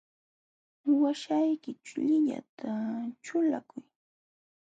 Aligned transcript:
Waśhaykićhu 1.01 1.99
llillata 2.07 2.71
ćhulakuy. 3.23 3.85